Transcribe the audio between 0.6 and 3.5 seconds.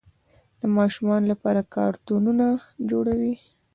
ماشومانو لپاره کارتونونه جوړوي.